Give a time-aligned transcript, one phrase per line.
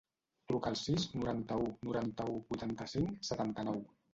[0.51, 3.83] Truca al sis, noranta-u, noranta-u, vuitanta-cinc, setanta-nou.